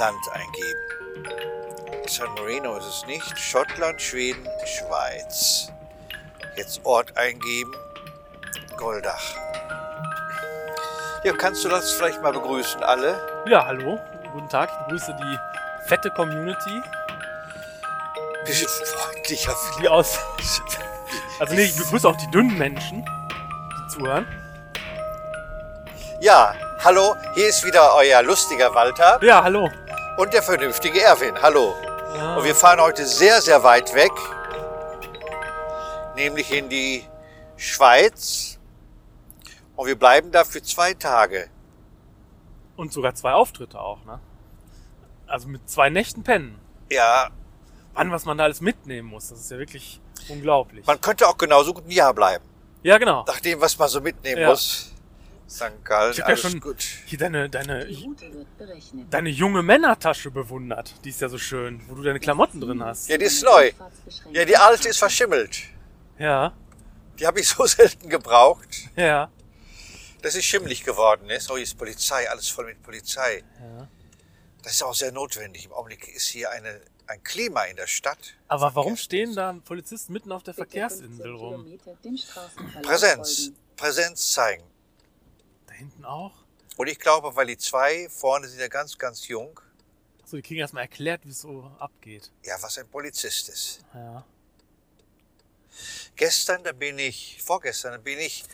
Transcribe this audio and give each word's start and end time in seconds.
Land 0.00 0.32
eingeben. 0.32 0.80
San 2.08 2.32
Marino 2.32 2.74
ist 2.78 2.86
es 2.86 3.06
nicht. 3.06 3.38
Schottland, 3.38 4.00
Schweden, 4.00 4.48
Schweiz. 4.64 5.70
Jetzt 6.56 6.80
Ort 6.84 7.14
eingeben. 7.18 7.74
Goldach. 8.78 9.22
Ja, 11.22 11.34
kannst 11.34 11.62
du 11.66 11.68
das 11.68 11.92
vielleicht 11.92 12.22
mal 12.22 12.32
begrüßen, 12.32 12.82
alle? 12.82 13.44
Ja, 13.46 13.66
hallo. 13.66 13.98
Guten 14.32 14.48
Tag. 14.48 14.70
Ich 14.70 14.86
begrüße 14.86 15.14
die 15.20 15.38
fette 15.86 16.10
Community, 16.12 16.82
Bisschen 18.46 18.68
freundlicher 18.68 19.54
die 19.78 19.88
aus. 19.88 20.18
Also 21.38 21.54
nee, 21.54 21.64
ich 21.64 21.76
begrüße 21.76 22.08
auch 22.08 22.16
die 22.16 22.30
dünnen 22.30 22.56
Menschen, 22.56 23.04
die 23.04 23.88
zuhören. 23.92 24.26
Ja, 26.20 26.54
hallo, 26.82 27.16
hier 27.34 27.48
ist 27.48 27.64
wieder 27.64 27.94
euer 27.94 28.22
lustiger 28.22 28.74
Walter 28.74 29.18
Ja, 29.22 29.42
hallo. 29.42 29.68
Und 30.20 30.34
der 30.34 30.42
vernünftige 30.42 31.00
Erwin. 31.02 31.40
Hallo. 31.40 31.74
Ja. 32.14 32.36
Und 32.36 32.44
wir 32.44 32.54
fahren 32.54 32.80
heute 32.80 33.06
sehr, 33.06 33.40
sehr 33.40 33.62
weit 33.62 33.94
weg, 33.94 34.12
nämlich 36.14 36.52
in 36.52 36.68
die 36.68 37.04
Schweiz. 37.56 38.58
Und 39.76 39.86
wir 39.86 39.98
bleiben 39.98 40.30
da 40.30 40.44
für 40.44 40.62
zwei 40.62 40.92
Tage. 40.92 41.48
Und 42.76 42.92
sogar 42.92 43.14
zwei 43.14 43.32
Auftritte 43.32 43.80
auch, 43.80 44.04
ne? 44.04 44.20
Also 45.26 45.48
mit 45.48 45.70
zwei 45.70 45.88
Nächten 45.90 46.22
pennen. 46.22 46.58
Ja, 46.90 47.30
Wann, 47.94 48.10
was 48.12 48.24
man 48.24 48.38
da 48.38 48.44
alles 48.44 48.60
mitnehmen 48.60 49.08
muss, 49.08 49.28
das 49.28 49.40
ist 49.40 49.50
ja 49.50 49.58
wirklich 49.58 50.00
unglaublich. 50.28 50.86
man 50.86 51.00
könnte 51.00 51.26
auch 51.28 51.36
genauso 51.36 51.74
gut 51.74 51.86
ein 51.86 51.90
Jahr 51.90 52.14
bleiben. 52.14 52.44
Ja, 52.82 52.98
genau. 52.98 53.24
Nach 53.26 53.40
dem, 53.40 53.60
was 53.60 53.76
man 53.78 53.88
so 53.88 54.00
mitnehmen 54.00 54.40
Ja. 54.42 54.48
muss. 54.48 54.89
St. 55.50 55.84
Gallen, 55.84 56.12
Ich 56.12 56.20
hab 56.20 56.28
ja 56.28 56.36
schon 56.36 56.60
gut. 56.60 56.80
hier 57.06 57.18
deine, 57.18 57.50
deine, 57.50 57.88
deine 59.10 59.28
junge 59.30 59.62
Männertasche 59.62 60.30
bewundert. 60.30 60.94
Die 61.04 61.08
ist 61.10 61.20
ja 61.20 61.28
so 61.28 61.38
schön, 61.38 61.80
wo 61.88 61.94
du 61.96 62.02
deine 62.02 62.20
Klamotten 62.20 62.60
drin 62.60 62.84
hast. 62.84 63.08
Ja, 63.08 63.18
die 63.18 63.24
ist 63.24 63.42
neu. 63.42 63.72
Ja, 64.32 64.44
die 64.44 64.56
alte 64.56 64.88
ist 64.88 64.98
verschimmelt. 64.98 65.58
Ja, 66.18 66.52
Die 67.18 67.26
habe 67.26 67.40
ich 67.40 67.48
so 67.48 67.66
selten 67.66 68.08
gebraucht, 68.08 68.68
ja. 68.94 69.30
dass 70.22 70.34
sie 70.34 70.42
schimmelig 70.42 70.84
geworden 70.84 71.28
ist. 71.30 71.50
Oh, 71.50 71.54
hier 71.54 71.64
ist 71.64 71.76
Polizei, 71.76 72.30
alles 72.30 72.48
voll 72.48 72.66
mit 72.66 72.82
Polizei. 72.82 73.42
ja. 73.60 73.88
Das 74.62 74.74
ist 74.74 74.82
auch 74.82 74.94
sehr 74.94 75.10
notwendig. 75.10 75.64
Im 75.64 75.72
Augenblick 75.72 76.06
ist 76.14 76.26
hier 76.28 76.50
eine, 76.50 76.82
ein 77.06 77.22
Klima 77.22 77.62
in 77.64 77.76
der 77.76 77.86
Stadt. 77.86 78.34
Aber 78.46 78.74
warum 78.74 78.94
stehen 78.94 79.34
da 79.34 79.54
Polizisten 79.64 80.12
mitten 80.12 80.30
auf 80.32 80.42
der 80.42 80.52
Verkehrsinsel 80.52 81.34
rum? 81.34 81.66
Präsenz, 82.82 83.52
Präsenz 83.76 84.32
zeigen. 84.32 84.62
Hinten 85.80 86.04
auch? 86.04 86.32
Und 86.76 86.88
ich 86.88 86.98
glaube, 86.98 87.34
weil 87.34 87.46
die 87.46 87.56
zwei 87.58 88.06
vorne 88.10 88.46
sind 88.48 88.60
ja 88.60 88.68
ganz, 88.68 88.96
ganz 88.98 89.26
jung. 89.28 89.58
Achso, 90.22 90.36
die 90.36 90.42
kriegen 90.42 90.60
erstmal 90.60 90.82
erklärt, 90.82 91.22
wie 91.24 91.30
es 91.30 91.40
so 91.40 91.70
abgeht. 91.78 92.30
Ja, 92.44 92.56
was 92.60 92.76
ein 92.78 92.86
Polizist 92.88 93.48
ist. 93.48 93.80
Ja. 93.94 94.24
Gestern, 96.16 96.62
da 96.62 96.72
bin 96.72 96.98
ich, 96.98 97.40
vorgestern, 97.42 97.92
da 97.92 97.98
bin 97.98 98.18
ich 98.18 98.44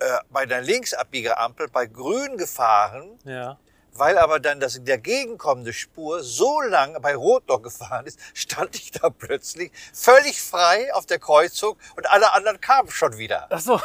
äh, 0.00 0.18
bei 0.30 0.46
der 0.46 0.62
Linksabbiegerampel 0.62 1.68
bei 1.68 1.86
Grün 1.86 2.38
gefahren, 2.38 3.18
Ja. 3.24 3.58
weil 3.92 4.16
aber 4.16 4.40
dann 4.40 4.58
das 4.60 4.76
in 4.76 4.86
der 4.86 4.96
gegenkommende 4.98 5.72
Spur 5.74 6.22
so 6.22 6.60
lang 6.62 7.00
bei 7.02 7.14
Rot 7.14 7.46
noch 7.48 7.60
gefahren 7.60 8.06
ist, 8.06 8.18
stand 8.32 8.74
ich 8.76 8.90
da 8.92 9.10
plötzlich 9.10 9.70
völlig 9.92 10.40
frei 10.40 10.94
auf 10.94 11.04
der 11.04 11.18
Kreuzung 11.18 11.76
und 11.96 12.08
alle 12.08 12.32
anderen 12.32 12.60
kamen 12.60 12.90
schon 12.90 13.18
wieder, 13.18 13.52
Achso. 13.52 13.80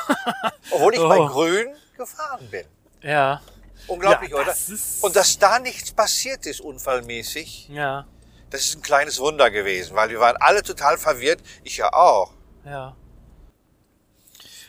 obwohl 0.72 0.94
ich 0.94 1.02
Oh. 1.02 1.09
bei 1.09 1.17
Grün 1.17 1.75
gefahren 2.05 2.47
bin. 2.49 2.65
ja. 3.01 3.41
Unglaublich, 3.87 4.31
Ja, 4.31 4.37
oder? 4.37 4.55
Und 5.01 5.15
dass 5.15 5.37
da 5.39 5.59
nichts 5.59 5.91
passiert 5.91 6.45
ist, 6.45 6.61
unfallmäßig, 6.61 7.67
Ja. 7.67 8.07
das 8.49 8.61
ist 8.65 8.75
ein 8.77 8.81
kleines 8.81 9.19
Wunder 9.19 9.51
gewesen, 9.51 9.93
weil 9.95 10.09
wir 10.09 10.19
waren 10.21 10.37
alle 10.37 10.63
total 10.63 10.97
verwirrt, 10.97 11.41
ich 11.63 11.77
ja 11.77 11.91
auch. 11.91 12.33
Ja. 12.63 12.95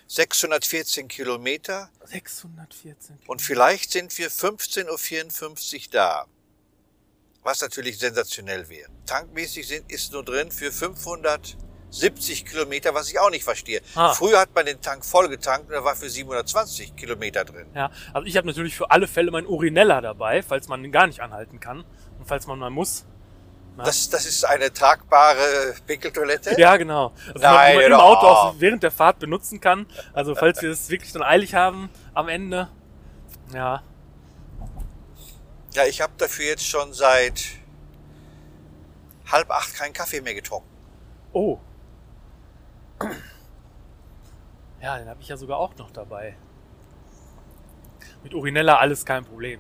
614 0.09 1.07
Kilometer 1.09 1.91
614. 2.07 3.19
und 3.27 3.41
vielleicht 3.41 3.91
sind 3.93 4.17
wir 4.19 4.31
15.54 4.31 5.75
Uhr 5.87 5.93
da. 5.93 6.27
Was 7.43 7.61
natürlich 7.61 7.99
sensationell 7.99 8.69
wäre. 8.69 8.91
Tankmäßig 9.07 9.69
sind, 9.69 9.91
ist 9.93 10.13
nur 10.13 10.25
drin 10.25 10.51
für 10.51 10.71
570 11.95 12.47
Kilometer, 12.47 12.95
was 12.95 13.11
ich 13.11 13.19
auch 13.19 13.31
nicht 13.31 13.45
verstehe. 13.45 13.81
Ah. 13.95 14.13
Früher 14.15 14.41
hat 14.41 14.55
man 14.55 14.67
den 14.67 14.81
Tank 14.81 15.05
voll 15.05 15.29
getankt 15.29 15.69
und 15.69 15.75
da 15.75 15.85
war 15.85 15.95
für 15.95 16.09
720 16.11 16.97
Kilometer 16.97 17.45
drin. 17.45 17.67
Ja, 17.75 17.91
also 18.13 18.27
ich 18.27 18.37
habe 18.37 18.47
natürlich 18.47 18.77
für 18.77 18.91
alle 18.91 19.07
Fälle 19.07 19.31
mein 19.31 19.47
Urinella 19.47 20.01
dabei, 20.01 20.43
falls 20.43 20.69
man 20.69 20.85
ihn 20.85 20.93
gar 20.93 21.07
nicht 21.07 21.21
anhalten 21.21 21.61
kann 21.61 21.85
und 22.19 22.27
falls 22.27 22.47
man 22.47 22.59
mal 22.59 22.71
muss. 22.71 23.05
Das, 23.77 24.09
das 24.09 24.25
ist 24.25 24.45
eine 24.45 24.73
tragbare 24.73 25.75
Pinkeltoilette? 25.85 26.55
Ja, 26.61 26.77
genau. 26.77 27.13
Also 27.27 27.41
Nein, 27.41 27.73
die 27.73 27.83
man 27.83 27.93
im. 27.93 27.99
Auto 27.99 28.27
auch 28.27 28.55
während 28.59 28.85
der 28.85 28.93
Fahrt 28.93 29.19
benutzen 29.19 29.61
kann. 29.61 29.87
Also 30.13 30.37
falls 30.37 30.63
wir 30.63 30.71
es 30.71 30.89
wirklich 30.91 31.13
dann 31.13 31.23
eilig 31.23 31.55
haben 31.55 31.91
am 32.15 32.29
Ende. 32.29 32.69
Ja, 33.53 33.83
Ja, 35.75 35.85
ich 35.87 36.01
habe 36.01 36.13
dafür 36.19 36.47
jetzt 36.47 36.67
schon 36.67 36.93
seit 36.93 37.43
halb 39.31 39.51
acht 39.51 39.75
keinen 39.75 39.93
Kaffee 39.93 40.21
mehr 40.21 40.35
getrunken. 40.35 40.69
Oh. 41.33 41.59
Ja, 44.85 44.99
den 44.99 45.09
habe 45.09 45.23
ich 45.23 45.29
ja 45.29 45.39
sogar 45.39 45.57
auch 45.57 45.75
noch 45.77 45.91
dabei. 45.93 46.37
Mit 48.23 48.35
Urinella 48.35 48.77
alles 48.77 49.07
kein 49.07 49.25
Problem. 49.25 49.59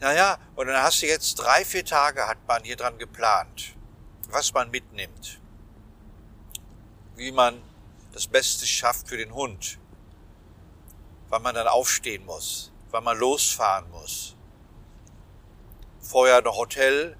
Naja, 0.00 0.38
und 0.56 0.66
dann 0.66 0.82
hast 0.82 1.02
du 1.02 1.06
jetzt 1.06 1.36
drei, 1.36 1.64
vier 1.64 1.84
Tage 1.84 2.26
hat 2.26 2.38
man 2.48 2.64
hier 2.64 2.74
dran 2.74 2.98
geplant, 2.98 3.76
was 4.28 4.52
man 4.52 4.72
mitnimmt. 4.72 5.40
Wie 7.14 7.30
man 7.30 7.62
das 8.10 8.26
Beste 8.26 8.66
schafft 8.66 9.06
für 9.06 9.16
den 9.16 9.32
Hund. 9.34 9.78
Wann 11.28 11.42
man 11.42 11.54
dann 11.54 11.68
aufstehen 11.68 12.26
muss, 12.26 12.72
wann 12.90 13.04
man 13.04 13.16
losfahren 13.16 13.88
muss. 13.92 14.34
Vorher 16.00 16.42
noch 16.42 16.56
Hotel, 16.56 17.16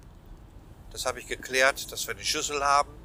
das 0.91 1.05
habe 1.05 1.21
ich 1.21 1.27
geklärt, 1.27 1.93
dass 1.93 2.07
wir 2.07 2.13
eine 2.13 2.25
Schüssel 2.25 2.61
haben. 2.61 2.98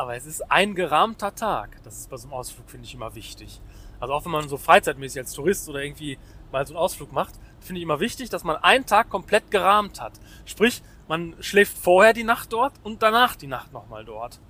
Aber 0.00 0.16
es 0.16 0.24
ist 0.24 0.50
ein 0.50 0.74
gerahmter 0.74 1.34
Tag. 1.34 1.76
Das 1.84 1.98
ist 1.98 2.08
bei 2.08 2.16
so 2.16 2.26
einem 2.26 2.32
Ausflug, 2.32 2.70
finde 2.70 2.86
ich, 2.86 2.94
immer 2.94 3.14
wichtig. 3.14 3.60
Also 4.00 4.14
auch 4.14 4.24
wenn 4.24 4.32
man 4.32 4.48
so 4.48 4.56
freizeitmäßig 4.56 5.20
als 5.20 5.34
Tourist 5.34 5.68
oder 5.68 5.82
irgendwie 5.82 6.18
mal 6.50 6.66
so 6.66 6.72
einen 6.72 6.82
Ausflug 6.82 7.12
macht, 7.12 7.34
finde 7.60 7.80
ich 7.80 7.82
immer 7.82 8.00
wichtig, 8.00 8.30
dass 8.30 8.42
man 8.42 8.56
einen 8.56 8.86
Tag 8.86 9.10
komplett 9.10 9.50
gerahmt 9.50 10.00
hat. 10.00 10.14
Sprich, 10.46 10.82
man 11.06 11.36
schläft 11.40 11.76
vorher 11.76 12.14
die 12.14 12.24
Nacht 12.24 12.50
dort 12.54 12.72
und 12.82 13.02
danach 13.02 13.36
die 13.36 13.46
Nacht 13.46 13.74
nochmal 13.74 14.06
dort. 14.06 14.40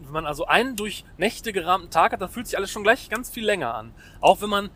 Wenn 0.00 0.12
man 0.12 0.26
also 0.26 0.46
einen 0.46 0.74
durch 0.74 1.04
Nächte 1.16 1.52
gerahmten 1.52 1.90
Tag 1.90 2.10
hat, 2.10 2.20
dann 2.20 2.30
fühlt 2.30 2.48
sich 2.48 2.56
alles 2.56 2.72
schon 2.72 2.82
gleich 2.82 3.10
ganz 3.10 3.30
viel 3.30 3.44
länger 3.44 3.72
an. 3.72 3.94
Auch 4.20 4.42
wenn 4.42 4.50
man 4.50 4.70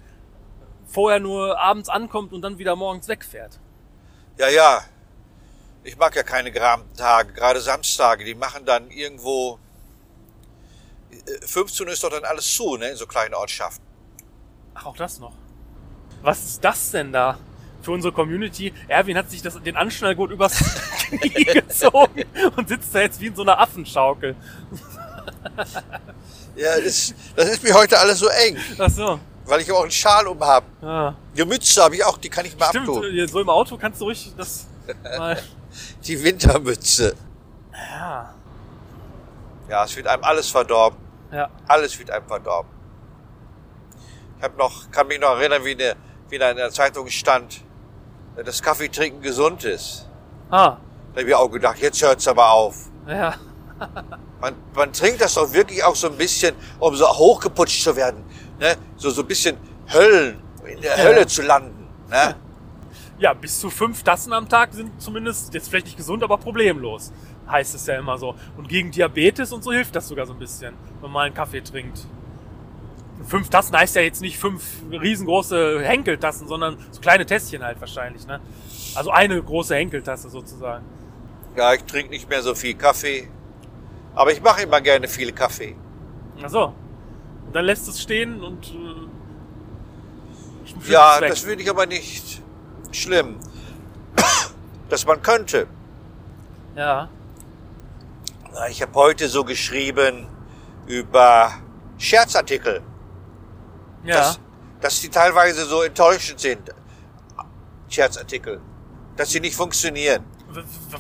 vorher 0.87 1.19
nur 1.19 1.59
abends 1.59 1.89
ankommt 1.89 2.33
und 2.33 2.43
dann 2.43 2.59
wieder 2.59 2.77
morgens 2.77 3.09
wegfährt. 3.09 3.59
Ja, 4.39 4.49
ja. 4.49 4.85
Ich 5.85 5.97
mag 5.99 6.17
ja 6.17 6.23
keine 6.23 6.51
gerahmten 6.51 6.97
Tage, 6.97 7.33
gerade 7.33 7.61
Samstage. 7.61 8.25
Die 8.25 8.35
machen 8.35 8.65
dann 8.65 8.91
irgendwo. 8.91 9.59
äh, 11.13 11.47
15 11.47 11.87
Uhr 11.87 11.93
ist 11.93 12.03
doch 12.03 12.11
dann 12.11 12.25
alles 12.25 12.53
zu, 12.55 12.77
ne, 12.77 12.89
in 12.91 12.97
so 12.97 13.07
kleinen 13.07 13.35
Ortschaften. 13.35 13.85
Ach, 14.75 14.87
auch 14.87 14.97
das 14.97 15.19
noch. 15.19 15.33
Was 16.23 16.43
ist 16.45 16.65
das 16.65 16.91
denn 16.91 17.13
da 17.13 17.39
für 17.83 17.93
unsere 17.93 18.13
Community? 18.13 18.73
Erwin 18.89 19.17
hat 19.19 19.31
sich 19.31 19.43
das, 19.43 19.63
den 19.63 19.77
Anschnallgurt 19.77 20.31
übers 20.31 20.55
Knie 21.11 21.45
gezogen 21.45 22.25
und 22.57 22.69
sitzt 22.69 22.95
da 22.95 23.01
jetzt 23.01 23.21
wie 23.21 23.27
in 23.27 23.37
so 23.37 23.43
einer 23.43 23.59
Affenschaukel. 23.61 24.35
Ja, 26.57 26.79
das, 26.81 27.13
das 27.35 27.49
ist 27.49 27.63
mir 27.65 27.75
heute 27.75 27.99
alles 27.99 28.21
so 28.21 28.29
eng, 28.29 28.57
Ach 28.79 28.89
so. 28.89 29.19
weil 29.45 29.61
ich 29.61 29.73
auch 29.73 29.83
einen 29.83 29.91
Schal 29.91 30.29
um 30.29 30.39
habe. 30.41 30.65
Ja. 30.83 31.17
Die 31.37 31.45
Mütze 31.45 31.83
habe 31.83 31.97
ich 31.97 32.05
auch, 32.05 32.17
die 32.17 32.29
kann 32.29 32.45
ich 32.47 32.57
mal 32.57 32.69
Stimmt, 32.69 32.89
abtun. 32.91 33.27
so 33.29 33.41
im 33.41 33.49
Auto 33.49 33.77
kannst 33.77 34.01
du 34.01 34.05
ruhig 34.05 34.33
das 34.37 34.67
Die 36.07 36.23
Wintermütze. 36.23 37.15
Ja. 37.73 38.35
Ja, 39.69 39.85
es 39.85 39.97
wird 39.97 40.07
einem 40.07 40.23
alles 40.23 40.51
verdorben. 40.51 40.99
Ja. 41.33 41.51
Alles 41.67 41.99
wird 41.99 42.11
einem 42.11 42.27
verdorben. 42.27 42.71
Ich 44.39 44.45
hab 44.45 44.57
noch, 44.59 44.91
kann 44.91 45.07
mich 45.07 45.19
noch 45.19 45.39
erinnern, 45.39 45.65
wie, 45.65 45.73
eine, 45.73 45.97
wie 46.29 46.39
da 46.39 46.51
in 46.51 46.57
der 46.57 46.71
Zeitung 46.71 47.09
stand, 47.09 47.63
dass 48.45 48.63
Kaffeetrinken 48.63 49.23
gesund 49.23 49.65
ist. 49.65 50.09
Ah. 50.51 50.77
Da 51.15 51.21
habe 51.21 51.29
ich 51.29 51.35
auch 51.35 51.49
gedacht, 51.49 51.79
jetzt 51.79 52.03
hört's 52.03 52.29
aber 52.29 52.51
auf. 52.51 52.77
Ja. 53.07 53.35
Man, 54.41 54.55
man 54.75 54.93
trinkt 54.93 55.23
das 55.23 55.35
doch 55.35 55.51
wirklich 55.55 55.83
auch 55.83 55.97
so 55.97 56.07
ein 56.07 56.19
bisschen, 56.19 56.55
um 56.79 56.95
so 56.95 57.09
hochgeputscht 57.09 57.83
zu 57.83 57.97
werden. 57.97 58.23
Ne? 58.59 58.77
So, 58.95 59.09
so 59.09 59.23
ein 59.23 59.27
bisschen 59.27 59.57
Höllen, 59.91 60.39
in 60.67 60.83
der 60.83 60.99
Hölle 60.99 61.27
zu 61.27 61.41
landen. 61.41 61.89
Ne? 62.11 62.37
Ja, 63.19 63.33
bis 63.33 63.61
zu 63.61 63.71
fünf 63.71 64.03
Tassen 64.03 64.33
am 64.33 64.49
Tag 64.49 64.75
sind 64.75 65.01
zumindest, 65.01 65.55
jetzt 65.55 65.69
vielleicht 65.69 65.87
nicht 65.87 65.97
gesund, 65.97 66.23
aber 66.25 66.37
problemlos. 66.37 67.13
Heißt 67.49 67.75
es 67.75 67.87
ja 67.87 67.99
immer 67.99 68.19
so. 68.19 68.35
Und 68.57 68.69
gegen 68.69 68.91
Diabetes 68.91 69.53
und 69.53 69.63
so 69.63 69.73
hilft 69.73 69.95
das 69.95 70.09
sogar 70.09 70.27
so 70.27 70.33
ein 70.33 70.39
bisschen, 70.39 70.75
wenn 70.95 71.03
man 71.03 71.13
mal 71.13 71.27
einen 71.27 71.35
Kaffee 71.35 71.61
trinkt. 71.61 72.07
fünf 73.27 73.49
Tassen 73.51 73.77
heißt 73.77 73.95
ja 73.97 74.03
jetzt 74.03 74.21
nicht 74.21 74.39
fünf 74.39 74.83
riesengroße 74.91 75.83
Henkeltassen, 75.85 76.49
sondern 76.49 76.77
so 76.91 77.01
kleine 77.01 77.25
Tässchen 77.25 77.63
halt 77.63 77.81
wahrscheinlich, 77.81 78.27
ne? 78.27 78.41
Also 78.95 79.11
eine 79.11 79.41
große 79.43 79.75
Henkeltasse 79.75 80.29
sozusagen. 80.29 80.85
Ja, 81.57 81.73
ich 81.75 81.85
trinke 81.85 82.11
nicht 82.11 82.29
mehr 82.29 82.43
so 82.43 82.55
viel 82.55 82.75
Kaffee. 82.75 83.29
Aber 84.15 84.33
ich 84.33 84.43
mache 84.43 84.63
immer 84.63 84.81
gerne 84.81 85.07
viel 85.07 85.33
Kaffee. 85.33 85.77
Ach 86.43 86.49
so. 86.51 86.75
Und 87.47 87.55
dann 87.55 87.65
lässt 87.65 87.87
es 87.89 88.03
stehen 88.03 88.43
und. 88.43 88.67
Äh, 88.67 89.09
Ja, 90.91 91.21
das 91.21 91.41
finde 91.41 91.63
ich 91.63 91.71
aber 91.71 91.87
nicht 91.87 92.43
schlimm. 92.95 93.39
Dass 94.89 95.07
man 95.07 95.21
könnte. 95.23 95.67
Ja. 96.77 97.09
Ich 98.71 98.83
habe 98.83 98.95
heute 98.95 99.29
so 99.29 99.45
geschrieben 99.45 100.29
über 100.87 101.53
Scherzartikel, 101.99 102.83
Ja. 104.05 104.17
dass, 104.17 104.41
dass 104.81 105.01
die 105.01 105.09
teilweise 105.09 105.65
so 105.65 105.83
enttäuschend 105.83 106.39
sind. 106.39 106.71
Scherzartikel. 107.89 108.61
Dass 109.17 109.31
sie 109.31 109.41
nicht 109.41 109.57
funktionieren. 109.57 110.25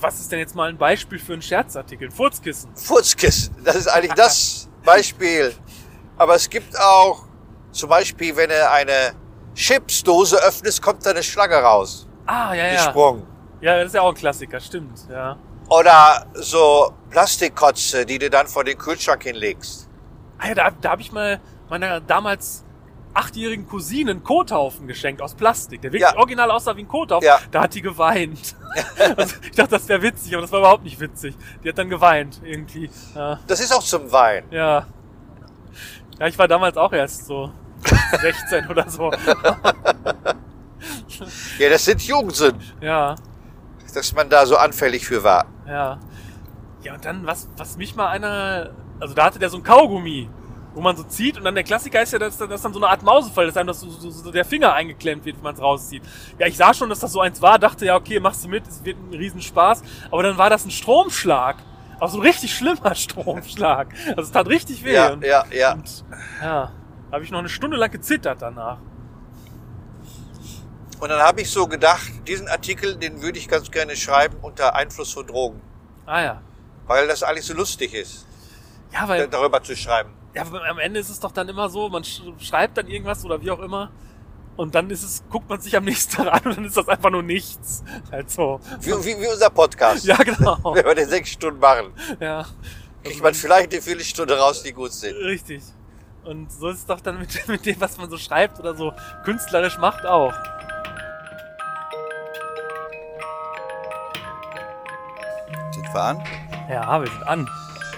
Was 0.00 0.18
ist 0.20 0.32
denn 0.32 0.38
jetzt 0.40 0.54
mal 0.56 0.68
ein 0.68 0.78
Beispiel 0.78 1.18
für 1.18 1.34
einen 1.34 1.42
Scherzartikel? 1.42 2.10
Furzkissen. 2.10 2.74
Furzkissen, 2.74 3.54
das 3.64 3.76
ist 3.76 3.86
eigentlich 3.88 4.14
das 4.14 4.68
Beispiel. 4.84 5.54
Aber 6.16 6.34
es 6.34 6.48
gibt 6.50 6.76
auch 6.78 7.24
zum 7.70 7.88
Beispiel, 7.88 8.34
wenn 8.36 8.50
du 8.50 8.70
eine 8.70 9.12
Chipsdose 9.54 10.36
öffnest, 10.36 10.82
kommt 10.82 11.04
da 11.06 11.10
eine 11.10 11.22
Schlange 11.22 11.56
raus. 11.56 12.06
Ah, 12.26 12.54
ja, 12.54 12.66
ja. 12.66 12.72
Gesprungen. 12.74 13.26
Ja, 13.60 13.78
das 13.78 13.88
ist 13.88 13.94
ja 13.94 14.02
auch 14.02 14.08
ein 14.08 14.14
Klassiker, 14.14 14.60
stimmt. 14.60 15.06
Ja. 15.10 15.36
Oder 15.68 16.26
so 16.34 16.92
Plastikkotze, 17.10 18.04
die 18.04 18.18
du 18.18 18.28
dann 18.28 18.46
vor 18.46 18.64
den 18.64 18.76
Kühlschrank 18.76 19.22
hinlegst. 19.22 19.88
Ah, 20.38 20.48
ja 20.48 20.54
da 20.54 20.70
da 20.70 20.90
habe 20.90 21.02
ich 21.02 21.12
mal 21.12 21.40
meiner 21.70 22.00
damals 22.00 22.64
achtjährigen 23.14 23.66
Cousine 23.68 24.10
einen 24.10 24.24
Kothaufen 24.24 24.86
geschenkt 24.88 25.22
aus 25.22 25.34
Plastik, 25.34 25.80
der 25.82 25.92
wirklich 25.92 26.10
Ja. 26.10 26.18
original 26.18 26.50
aussah 26.50 26.76
wie 26.76 26.80
ein 26.80 26.88
Kothaufen. 26.88 27.26
Ja. 27.26 27.38
Da 27.50 27.62
hat 27.62 27.74
die 27.74 27.80
geweint. 27.80 28.56
also, 29.16 29.36
ich 29.42 29.52
dachte, 29.52 29.70
das 29.70 29.88
wäre 29.88 30.02
witzig, 30.02 30.32
aber 30.34 30.42
das 30.42 30.52
war 30.52 30.58
überhaupt 30.58 30.82
nicht 30.82 30.98
witzig. 30.98 31.36
Die 31.62 31.68
hat 31.68 31.78
dann 31.78 31.88
geweint 31.88 32.40
irgendwie. 32.42 32.90
Ja. 33.14 33.38
Das 33.46 33.60
ist 33.60 33.72
auch 33.72 33.82
zum 33.82 34.10
Wein. 34.10 34.44
Ja, 34.50 34.86
ja 36.18 36.26
ich 36.26 36.36
war 36.38 36.48
damals 36.48 36.76
auch 36.76 36.92
erst 36.92 37.26
so 37.26 37.52
16 38.20 38.68
oder 38.68 38.88
so. 38.88 39.10
Ja, 41.58 41.70
das 41.70 41.84
sind 41.84 42.02
Jugendsünden, 42.02 42.62
Ja, 42.80 43.14
dass 43.94 44.12
man 44.14 44.28
da 44.28 44.44
so 44.44 44.56
anfällig 44.56 45.06
für 45.06 45.22
war. 45.22 45.46
ja. 45.66 45.98
Ja, 46.82 46.92
und 46.94 47.04
dann, 47.06 47.24
was, 47.26 47.48
was 47.56 47.78
mich 47.78 47.96
mal 47.96 48.08
einer. 48.08 48.68
Also 49.00 49.14
da 49.14 49.24
hatte 49.24 49.38
der 49.38 49.48
so 49.48 49.56
ein 49.56 49.62
Kaugummi, 49.62 50.28
wo 50.74 50.82
man 50.82 50.94
so 50.94 51.02
zieht 51.04 51.38
und 51.38 51.44
dann 51.44 51.54
der 51.54 51.64
Klassiker 51.64 52.02
ist 52.02 52.12
ja, 52.12 52.18
dass, 52.18 52.36
dass 52.36 52.60
dann 52.60 52.74
so 52.74 52.78
eine 52.78 52.88
Art 52.90 53.02
Mausefall, 53.02 53.46
dass 53.46 53.56
einem 53.56 53.68
das 53.68 53.80
so, 53.80 53.88
so, 53.88 54.10
so 54.10 54.30
der 54.30 54.44
Finger 54.44 54.74
eingeklemmt 54.74 55.24
wird, 55.24 55.36
wenn 55.36 55.44
man 55.44 55.54
es 55.54 55.62
rauszieht. 55.62 56.02
Ja, 56.38 56.46
ich 56.46 56.58
sah 56.58 56.74
schon, 56.74 56.90
dass 56.90 56.98
das 56.98 57.12
so 57.12 57.20
eins 57.22 57.40
war, 57.40 57.58
dachte 57.58 57.86
ja, 57.86 57.96
okay, 57.96 58.20
machst 58.20 58.44
du 58.44 58.48
mit, 58.48 58.66
es 58.68 58.84
wird 58.84 58.98
ein 58.98 59.14
Riesenspaß. 59.14 59.82
Aber 60.10 60.22
dann 60.24 60.36
war 60.36 60.50
das 60.50 60.66
ein 60.66 60.70
Stromschlag. 60.70 61.56
Aber 61.96 62.08
so 62.08 62.18
ein 62.18 62.22
richtig 62.22 62.54
schlimmer 62.54 62.94
Stromschlag. 62.94 63.94
Also 64.08 64.22
es 64.22 64.32
tat 64.32 64.46
richtig 64.48 64.84
weh. 64.84 64.92
Ja, 64.92 65.16
ja, 65.22 65.44
ja. 65.50 65.72
Und, 65.72 66.04
ja, 66.42 66.70
habe 67.14 67.24
ich 67.24 67.30
noch 67.30 67.38
eine 67.38 67.48
Stunde 67.48 67.76
lang 67.76 67.90
gezittert 67.90 68.42
danach. 68.42 68.78
Und 71.00 71.08
dann 71.08 71.20
habe 71.20 71.40
ich 71.40 71.50
so 71.50 71.66
gedacht, 71.66 72.10
diesen 72.26 72.48
Artikel, 72.48 72.96
den 72.96 73.20
würde 73.22 73.38
ich 73.38 73.48
ganz 73.48 73.70
gerne 73.70 73.96
schreiben 73.96 74.36
unter 74.42 74.74
Einfluss 74.74 75.12
von 75.12 75.26
Drogen. 75.26 75.60
Ah 76.06 76.22
ja. 76.22 76.42
Weil 76.86 77.06
das 77.08 77.22
eigentlich 77.22 77.44
so 77.46 77.54
lustig 77.54 77.94
ist, 77.94 78.26
Ja, 78.92 79.08
weil 79.08 79.26
darüber 79.28 79.62
zu 79.62 79.76
schreiben. 79.76 80.10
Ja, 80.34 80.42
aber 80.42 80.64
am 80.68 80.78
Ende 80.78 81.00
ist 81.00 81.10
es 81.10 81.20
doch 81.20 81.32
dann 81.32 81.48
immer 81.48 81.68
so, 81.68 81.88
man 81.88 82.04
sch 82.04 82.22
schreibt 82.38 82.76
dann 82.78 82.88
irgendwas 82.88 83.24
oder 83.24 83.40
wie 83.40 83.50
auch 83.50 83.60
immer. 83.60 83.90
Und 84.56 84.74
dann 84.74 84.88
ist 84.90 85.02
es, 85.02 85.24
guckt 85.30 85.48
man 85.48 85.60
sich 85.60 85.76
am 85.76 85.84
nächsten 85.84 86.12
Tag 86.16 86.32
an 86.32 86.50
und 86.50 86.56
dann 86.56 86.64
ist 86.64 86.76
das 86.76 86.88
einfach 86.88 87.10
nur 87.10 87.22
nichts. 87.22 87.82
Halt 88.12 88.30
so. 88.30 88.60
Wie, 88.80 88.90
wie, 88.92 89.20
wie 89.20 89.26
unser 89.28 89.50
Podcast. 89.50 90.04
Ja, 90.04 90.16
genau. 90.16 90.58
Wenn 90.74 90.84
wir 90.84 90.94
den 90.94 91.08
sechs 91.08 91.30
Stunden 91.30 91.58
machen, 91.60 91.92
Ja. 92.20 92.46
kriegt 93.02 93.22
man 93.22 93.34
vielleicht 93.34 93.72
eine 93.72 93.82
Viertelstunde 93.82 94.38
raus, 94.38 94.62
die 94.62 94.72
gut 94.72 94.92
sind. 94.92 95.14
Richtig. 95.16 95.62
Und 96.24 96.50
so 96.50 96.68
ist 96.68 96.78
es 96.78 96.86
doch 96.86 97.00
dann 97.00 97.18
mit, 97.18 97.48
mit 97.48 97.66
dem, 97.66 97.80
was 97.80 97.96
man 97.98 98.10
so 98.10 98.18
schreibt 98.18 98.58
oder 98.58 98.74
so 98.74 98.92
künstlerisch 99.24 99.78
macht 99.78 100.06
auch. 100.06 100.32
Sind 105.72 105.92
wir 105.92 106.00
an? 106.00 106.24
Ja, 106.68 107.00
wir 107.00 107.10
sind 107.10 107.22
an. 107.24 107.50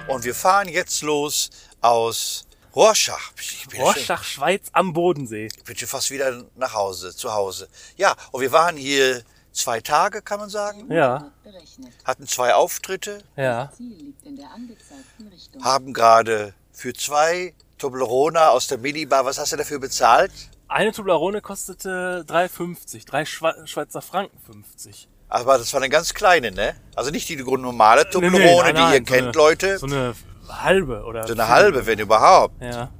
Und 0.09 0.25
wir 0.25 0.35
fahren 0.35 0.69
jetzt 0.69 1.03
los 1.03 1.51
aus 1.81 2.47
Rorschach. 2.75 3.33
Bin, 3.33 3.45
schon, 3.45 3.81
Rorschach, 3.81 4.25
Schweiz 4.25 4.69
am 4.73 4.93
Bodensee. 4.93 5.47
ich 5.47 5.65
bin 5.65 5.77
schon 5.77 5.89
fast 5.89 6.11
wieder 6.11 6.45
nach 6.57 6.75
Hause, 6.75 7.15
zu 7.15 7.33
Hause. 7.33 7.69
Ja, 7.97 8.15
und 8.33 8.43
wir 8.43 8.53
waren 8.53 8.77
hier 8.77 9.23
zwei 9.53 9.81
Tage, 9.81 10.21
kann 10.21 10.41
man 10.41 10.51
sagen. 10.51 10.91
Ja, 10.93 11.33
Berechnet. 11.43 11.93
Hatten 12.05 12.27
zwei 12.27 12.55
Auftritte, 12.55 13.23
ja. 13.37 13.73
Ziel 13.77 13.95
liegt 13.97 14.25
in 14.25 14.37
der 14.37 14.51
angezeigten 14.51 15.29
Richtung. 15.29 15.65
haben 15.65 15.93
gerade 15.95 16.55
für 16.73 16.93
zwei 16.93 17.55
Toblerone 17.79 18.51
aus 18.51 18.67
der 18.67 18.79
Minibar, 18.79 19.25
was 19.25 19.39
hast 19.39 19.53
du 19.53 19.57
dafür 19.57 19.79
bezahlt? 19.79 20.33
Eine 20.69 20.93
Toblerone 20.93 21.41
kostete 21.41 22.25
3,50. 22.27 23.07
Drei 23.07 23.25
Schweizer 23.25 24.03
Franken 24.03 24.39
50. 24.39 25.09
Aber 25.29 25.59
das 25.59 25.73
war 25.73 25.81
eine 25.81 25.91
ganz 25.91 26.15
kleine, 26.15 26.53
ne? 26.53 26.75
Also 26.95 27.11
nicht 27.11 27.29
die 27.29 27.37
normale 27.37 28.05
Nee, 28.05 28.11
Toblerone, 28.11 28.39
nee, 28.39 28.63
nein, 28.63 28.75
die 28.75 28.81
nein, 28.81 28.93
ihr 28.93 28.99
so 28.99 29.05
kennt, 29.05 29.29
eine, 29.29 29.33
Leute. 29.33 29.79
So 29.79 29.87
eine 29.87 30.15
halbe 30.49 31.03
oder. 31.05 31.27
So 31.27 31.35
eine 31.35 31.49
halbe, 31.49 31.87
wenn 31.87 31.99
überhaupt. 31.99 32.63
Ja. 32.63 32.91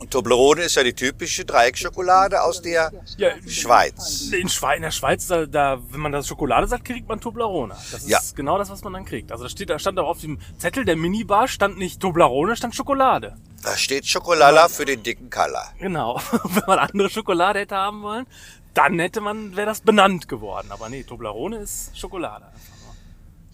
Und 0.00 0.10
Toblerone 0.10 0.62
ist 0.62 0.76
ja 0.76 0.82
die 0.82 0.94
typische 0.94 1.44
Dreieckschokolade 1.44 2.42
aus 2.42 2.62
der 2.62 2.90
Ja, 3.18 3.30
Schweiz. 3.46 4.30
In, 4.32 4.48
Schwe 4.48 4.76
in 4.76 4.82
der 4.82 4.90
Schweiz, 4.92 5.26
da, 5.26 5.44
da, 5.44 5.78
wenn 5.90 6.00
man 6.00 6.10
das 6.10 6.26
Schokolade 6.26 6.66
sagt, 6.66 6.86
kriegt 6.86 7.06
man 7.06 7.20
Toblerone. 7.20 7.74
Das 7.92 8.02
ist 8.02 8.08
Ja. 8.08 8.18
genau 8.34 8.56
das, 8.56 8.70
was 8.70 8.82
man 8.82 8.94
dann 8.94 9.04
kriegt. 9.04 9.30
Also 9.30 9.44
da 9.44 9.50
steht, 9.50 9.68
da 9.68 9.78
stand 9.78 9.98
auch 9.98 10.08
auf 10.08 10.20
dem 10.22 10.38
Zettel 10.58 10.86
der 10.86 10.96
Minibar 10.96 11.48
stand 11.48 11.76
nicht 11.76 12.00
Toblerone, 12.00 12.56
stand 12.56 12.74
Schokolade. 12.74 13.36
Da 13.62 13.76
steht 13.76 14.06
Schokolala 14.06 14.68
für 14.70 14.86
den 14.86 15.02
dicken 15.02 15.28
Color. 15.28 15.70
Genau. 15.78 16.18
wenn 16.44 16.62
man 16.66 16.78
andere 16.78 17.10
Schokolade 17.10 17.58
hätte 17.58 17.76
haben 17.76 18.00
wollen, 18.02 18.26
dann 18.72 18.98
hätte 18.98 19.20
man, 19.20 19.54
wäre 19.54 19.66
das 19.66 19.82
benannt 19.82 20.28
geworden. 20.28 20.68
Aber 20.70 20.88
nee, 20.88 21.02
Toblerone 21.02 21.58
ist 21.58 21.96
Schokolade. 21.98 22.46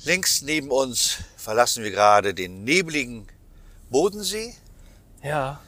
Links 0.05 0.43
neben 0.43 0.71
uns 0.71 1.19
verlassen 1.37 1.83
wir 1.83 1.91
gerade 1.91 2.35
den 2.35 2.63
nebligen 2.63 3.27
Bodensee. 3.91 4.55
Ja. 5.25 5.59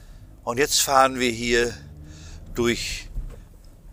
Und 0.45 0.59
jetzt 0.59 0.81
fahren 0.81 1.19
wir 1.19 1.31
hier 1.31 1.75
durch, 2.55 3.09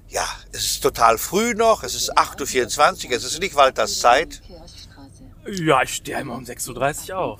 ja, 0.07 0.25
es 0.51 0.65
ist 0.65 0.81
total 0.81 1.17
früh 1.17 1.53
noch, 1.53 1.83
es 1.83 1.95
ist 1.95 2.17
8.24 2.17 3.05
Uhr, 3.05 3.11
es 3.11 3.23
ist 3.23 3.39
nicht 3.39 3.55
Walters 3.55 3.99
Zeit. 3.99 4.41
Kirchstraße. 4.41 5.63
Ja, 5.63 5.81
ich 5.83 5.93
stehe 5.95 6.19
immer 6.19 6.35
um 6.35 6.43
6.30 6.43 7.11
Uhr 7.11 7.17
auf. 7.17 7.39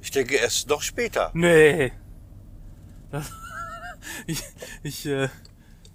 Ich 0.00 0.10
denke 0.10 0.36
erst 0.36 0.68
noch 0.68 0.82
später. 0.82 1.30
Nee. 1.34 1.92
Das, 3.10 3.32
ich 4.26 4.42
ich 4.82 5.06
äh, 5.06 5.28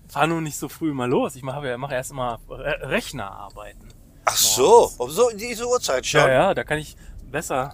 fahre 0.07 0.27
nur 0.27 0.41
nicht 0.41 0.57
so 0.57 0.67
früh 0.67 0.93
mal 0.93 1.09
los. 1.09 1.35
Ich 1.35 1.43
mache 1.43 1.67
ja 1.67 1.77
mache 1.77 1.93
erst 1.95 2.13
mal 2.13 2.37
Re 2.49 2.89
Rechnerarbeiten. 2.89 3.87
Ach 4.25 4.35
so, 4.35 4.91
um 4.97 5.09
so 5.09 5.29
diese 5.33 5.67
Uhrzeit 5.67 6.05
schon. 6.05 6.21
Ja, 6.21 6.29
ja, 6.29 6.53
da 6.53 6.63
kann 6.63 6.77
ich 6.77 6.95
besser. 7.31 7.73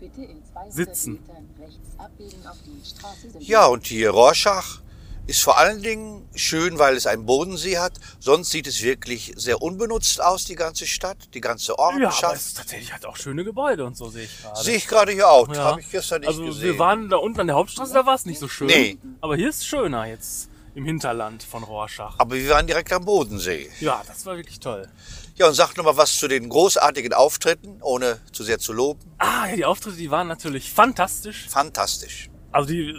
Bitte 0.00 0.22
in 0.22 0.42
200 0.52 0.72
Sitzen. 0.72 1.12
Metern 1.14 1.48
rechts 1.60 1.98
abbiegen 1.98 2.46
auf 2.46 2.56
die 2.64 2.88
Straße. 2.88 3.30
Sind 3.30 3.42
Ja, 3.42 3.66
und 3.66 3.86
hier 3.86 4.10
Rorschach 4.10 4.80
ist 5.26 5.42
vor 5.42 5.58
allen 5.58 5.82
Dingen 5.82 6.26
schön, 6.34 6.78
weil 6.78 6.96
es 6.96 7.06
einen 7.06 7.26
Bodensee 7.26 7.76
hat. 7.76 7.92
Sonst 8.18 8.50
sieht 8.50 8.66
es 8.66 8.82
wirklich 8.82 9.34
sehr 9.36 9.60
unbenutzt 9.60 10.22
aus, 10.22 10.46
die 10.46 10.54
ganze 10.54 10.86
Stadt, 10.86 11.18
die 11.34 11.40
ganze 11.42 11.72
Ja, 11.72 11.78
aber 11.78 11.98
es 11.98 12.04
Ortschaft. 12.04 12.36
ist 12.36 12.56
tatsächlich 12.56 12.92
halt 12.92 13.04
auch 13.04 13.16
schöne 13.16 13.44
Gebäude 13.44 13.84
und 13.84 13.94
so 13.96 14.08
sehe 14.08 14.24
ich 14.24 14.40
gerade. 14.40 14.62
Sehe 14.62 14.76
ich 14.76 14.88
gerade 14.88 15.12
hier 15.12 15.28
auch. 15.28 15.48
Ja. 15.54 15.64
Habe 15.64 15.80
ich 15.80 15.90
gestern 15.90 16.20
nicht 16.20 16.28
also 16.28 16.46
gesehen. 16.46 16.62
wir 16.62 16.78
waren 16.78 17.10
da 17.10 17.16
unten 17.18 17.40
an 17.40 17.46
der 17.46 17.56
Hauptstraße, 17.56 17.92
da 17.92 18.06
war 18.06 18.14
es 18.14 18.24
nicht 18.24 18.38
so 18.38 18.48
schön. 18.48 18.68
Nee. 18.68 18.96
Aber 19.20 19.36
hier 19.36 19.50
ist 19.50 19.58
es 19.58 19.66
schöner 19.66 20.06
jetzt 20.06 20.48
im 20.78 20.84
Hinterland 20.84 21.42
von 21.42 21.64
Rorschach. 21.64 22.14
Aber 22.18 22.36
wir 22.36 22.48
waren 22.50 22.66
direkt 22.66 22.92
am 22.92 23.04
Bodensee. 23.04 23.68
Ja, 23.80 24.00
das 24.06 24.24
war 24.24 24.36
wirklich 24.36 24.60
toll. 24.60 24.88
Ja, 25.34 25.48
und 25.48 25.54
sag 25.54 25.76
noch 25.76 25.84
mal 25.84 25.96
was 25.96 26.16
zu 26.16 26.28
den 26.28 26.48
großartigen 26.48 27.12
Auftritten, 27.12 27.82
ohne 27.82 28.18
zu 28.32 28.44
sehr 28.44 28.60
zu 28.60 28.72
loben. 28.72 29.00
Ah, 29.18 29.48
ja, 29.48 29.56
die 29.56 29.64
Auftritte, 29.64 29.96
die 29.96 30.10
waren 30.10 30.28
natürlich 30.28 30.72
fantastisch. 30.72 31.48
Fantastisch. 31.48 32.30
Also 32.52 32.68
die, 32.68 32.94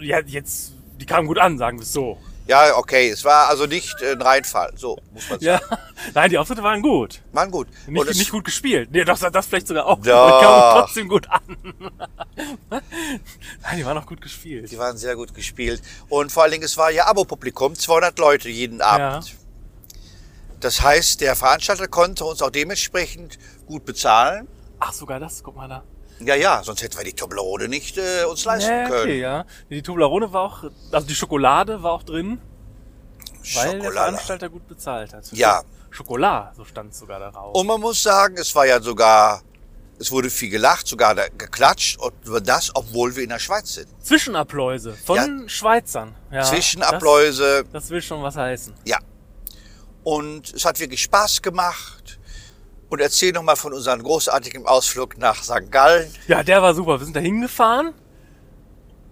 ja, 0.00 0.20
jetzt, 0.20 0.72
die 1.00 1.06
kamen 1.06 1.28
gut 1.28 1.38
an, 1.38 1.56
sagen 1.56 1.78
wir 1.78 1.84
es 1.84 1.92
so. 1.92 2.18
Ja, 2.50 2.76
okay, 2.76 3.10
es 3.10 3.24
war 3.24 3.48
also 3.48 3.66
nicht 3.66 4.02
äh, 4.02 4.10
ein 4.10 4.20
Reinfall. 4.20 4.72
So 4.74 4.98
muss 5.12 5.30
man 5.30 5.38
sagen. 5.38 5.64
Ja, 5.70 5.78
nein, 6.14 6.30
die 6.30 6.36
Auftritte 6.36 6.64
waren 6.64 6.82
gut. 6.82 7.22
Mann, 7.30 7.48
gut. 7.48 7.68
Nicht, 7.86 8.00
Und 8.00 8.08
nicht 8.16 8.32
gut 8.32 8.44
gespielt. 8.44 8.90
Nee, 8.90 9.04
das, 9.04 9.20
das 9.20 9.46
vielleicht 9.46 9.68
sogar 9.68 9.86
auch. 9.86 10.00
Doch. 10.00 10.12
Aber 10.12 10.40
die 10.40 10.44
kamen 10.44 10.80
trotzdem 10.80 11.08
gut 11.08 11.30
an. 11.30 11.40
nein, 13.62 13.76
die 13.76 13.84
waren 13.86 13.96
auch 13.96 14.06
gut 14.06 14.20
gespielt. 14.20 14.68
die 14.68 14.78
waren 14.78 14.96
sehr 14.96 15.14
gut 15.14 15.32
gespielt. 15.32 15.80
Und 16.08 16.32
vor 16.32 16.42
allen 16.42 16.50
Dingen, 16.50 16.64
es 16.64 16.76
war 16.76 16.90
ja 16.90 17.06
Abo-Publikum, 17.06 17.76
200 17.76 18.18
Leute 18.18 18.48
jeden 18.48 18.80
Abend. 18.80 19.36
Das 20.58 20.82
heißt, 20.82 21.20
der 21.20 21.36
Veranstalter 21.36 21.86
konnte 21.86 22.24
uns 22.24 22.42
auch 22.42 22.50
dementsprechend 22.50 23.38
gut 23.66 23.84
bezahlen. 23.84 24.48
Ach, 24.80 24.92
sogar 24.92 25.20
das, 25.20 25.44
guck 25.44 25.54
mal 25.54 25.68
da. 25.68 25.84
Ja, 26.22 26.34
ja, 26.34 26.62
sonst 26.62 26.82
hätten 26.82 26.98
wir 26.98 27.04
die 27.04 27.14
Toblerone 27.14 27.66
nicht 27.68 27.96
äh, 27.96 28.24
uns 28.24 28.44
leisten 28.44 28.70
Ja, 28.70 28.88
können. 28.88 29.02
okay, 29.02 29.20
ja. 29.20 29.44
Die 29.70 29.82
Toblerone 29.82 30.32
war 30.32 30.42
auch, 30.42 30.64
also 30.92 31.06
die 31.06 31.14
Schokolade 31.14 31.82
war 31.82 31.92
auch 31.92 32.02
drin, 32.02 32.40
weil 33.54 33.70
der 33.70 33.72
Schokolade. 33.82 33.92
Veranstalter 34.12 34.48
gut 34.50 34.68
bezahlt 34.68 35.12
hat. 35.14 35.32
Ja. 35.32 35.62
Schokolade, 35.90 36.54
so 36.56 36.64
stand 36.64 36.92
es 36.92 36.98
sogar 36.98 37.18
darauf. 37.18 37.54
Und 37.56 37.66
man 37.66 37.80
muss 37.80 38.02
sagen, 38.02 38.36
es 38.38 38.54
war 38.54 38.66
ja 38.66 38.80
sogar, 38.80 39.42
es 39.98 40.12
wurde 40.12 40.30
viel 40.30 40.50
gelacht, 40.50 40.86
sogar 40.86 41.14
geklatscht 41.14 41.98
und 41.98 42.12
über 42.24 42.40
das, 42.40 42.70
obwohl 42.74 43.16
wir 43.16 43.22
in 43.24 43.30
der 43.30 43.38
Schweiz 43.40 43.74
sind. 43.74 43.88
Zwischenabläuse 44.04 44.92
von 44.92 45.48
Schweizern. 45.48 46.14
Ja, 46.30 46.42
Zwischenabläuse, 46.42 47.64
Das, 47.64 47.72
das 47.84 47.90
will 47.90 48.02
schon 48.02 48.22
was 48.22 48.36
heißen. 48.36 48.74
ja. 48.84 48.98
Und 50.02 50.54
es 50.54 50.64
hat 50.64 50.80
wirklich 50.80 51.02
Spaß 51.02 51.42
gemacht. 51.42 52.18
Und 52.90 53.00
erzähl 53.00 53.32
noch 53.32 53.42
mal 53.42 53.56
von 53.56 53.72
unserem 53.72 54.02
großartigen 54.02 54.66
Ausflug 54.66 55.16
nach 55.16 55.42
St. 55.42 55.70
Gallen. 55.70 56.12
Ja, 56.26 56.42
der 56.42 56.60
war 56.60 56.74
super. 56.74 56.98
Wir 57.00 57.04
sind 57.04 57.16
da 57.16 57.20
hingefahren 57.20 57.94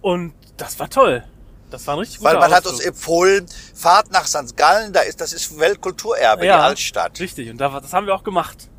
und 0.01 0.33
das 0.57 0.77
war 0.79 0.89
toll. 0.89 1.23
Das 1.71 1.85
war 1.87 1.95
ein 1.95 1.99
richtig 1.99 2.19
guter 2.19 2.31
Weil 2.33 2.39
man 2.39 2.51
hat 2.51 2.65
uns 2.65 2.75
Ausflug. 2.75 2.87
empfohlen, 2.93 3.45
Fahrt 3.75 4.11
nach 4.11 4.27
St. 4.27 4.57
Gallen, 4.57 4.91
da 4.91 5.01
ist, 5.01 5.21
das 5.21 5.33
ist 5.33 5.57
Weltkulturerbe, 5.57 6.43
die 6.43 6.49
Altstadt. 6.49 7.19
Richtig, 7.19 7.49
und 7.49 7.57
da, 7.57 7.79
das 7.79 7.93
haben 7.93 8.05
wir 8.05 8.15
auch 8.15 8.23
gemacht. 8.23 8.69